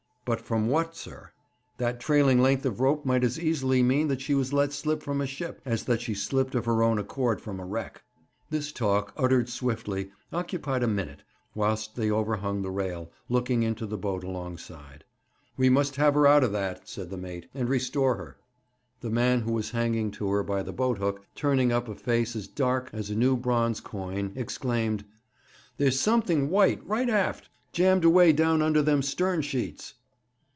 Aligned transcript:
'But 0.23 0.39
from 0.39 0.69
what, 0.69 0.95
sir? 0.95 1.31
That 1.77 1.99
trailing 1.99 2.39
length 2.41 2.63
of 2.67 2.79
rope 2.79 3.05
might 3.05 3.23
as 3.23 3.39
easily 3.39 3.81
mean 3.83 4.07
that 4.09 4.21
she 4.21 4.35
was 4.35 4.53
let 4.53 4.71
slip 4.71 5.01
from 5.01 5.19
a 5.19 5.25
ship, 5.25 5.59
as 5.65 5.83
that 5.85 5.99
she 5.99 6.13
slipped 6.13 6.53
of 6.53 6.63
her 6.65 6.83
own 6.83 6.99
accord 6.99 7.41
from 7.41 7.59
a 7.59 7.65
wreck.' 7.65 8.03
This 8.51 8.71
talk, 8.71 9.13
uttered 9.17 9.49
swiftly, 9.49 10.11
occupied 10.31 10.83
a 10.83 10.87
minute, 10.87 11.23
whilst 11.55 11.95
they 11.95 12.09
overhung 12.11 12.61
the 12.61 12.69
rail, 12.71 13.11
looking 13.29 13.63
into 13.63 13.87
the 13.87 13.97
boat 13.97 14.23
alongside. 14.23 15.03
'We 15.57 15.71
must 15.71 15.95
have 15.95 16.13
her 16.13 16.27
out 16.27 16.43
of 16.45 16.51
that,' 16.51 16.87
said 16.87 17.09
the 17.09 17.17
mate, 17.17 17.47
'and 17.55 17.67
restore 17.67 18.15
her.' 18.15 18.37
The 19.01 19.09
man 19.09 19.41
who 19.41 19.51
was 19.51 19.71
hanging 19.71 20.11
to 20.11 20.29
her 20.29 20.43
by 20.43 20.61
the 20.61 20.71
boathook, 20.71 21.25
turning 21.33 21.71
up 21.73 21.89
a 21.89 21.95
face 21.95 22.35
as 22.35 22.47
dark 22.47 22.91
as 22.93 23.09
a 23.09 23.15
new 23.15 23.35
bronze 23.35 23.81
coin, 23.81 24.33
exclaimed: 24.35 25.03
'There's 25.77 25.99
something 25.99 26.49
white 26.51 26.85
right 26.87 27.09
aft, 27.09 27.49
jammed 27.73 28.05
away 28.05 28.31
down 28.31 28.61
under 28.61 28.83
them 28.83 29.01
stern 29.01 29.41
sheets.' 29.41 29.95